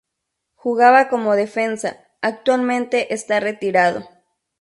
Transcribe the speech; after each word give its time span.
Jugaba 0.55 1.09
como 1.09 1.35
Defensa, 1.35 1.99
actualmente 2.23 3.13
está 3.13 3.39
retirado. 3.39 4.09